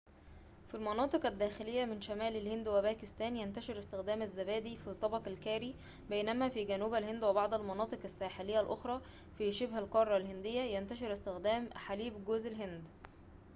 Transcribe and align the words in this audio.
في 0.67 0.75
المناطق 0.75 1.25
الداخلية 1.25 1.85
من 1.85 2.01
شمال 2.01 2.35
الهند 2.35 2.67
وباكستان 2.67 3.37
ينتشر 3.37 3.79
استخدام 3.79 4.21
الزبادي 4.21 4.75
في 4.77 4.93
طبق 4.93 5.27
الكاري 5.27 5.75
بينما 6.09 6.49
في 6.49 6.65
جنوب 6.65 6.95
الهند 6.95 7.23
وبعض 7.23 7.53
المناطق 7.53 7.99
الساحلية 8.03 8.59
الأخرى 8.61 9.01
في 9.37 9.51
شبه 9.51 9.79
القارة 9.79 10.17
الهندية 10.17 10.61
ينتشر 10.61 11.13
استخدام 11.13 11.69
حليب 11.73 12.25
جوز 12.25 12.45
الهند 12.45 12.87